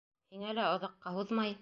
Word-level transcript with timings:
Һиңә 0.35 0.55
лә 0.61 0.65
оҙаҡҡа 0.79 1.17
һуҙмай... 1.21 1.49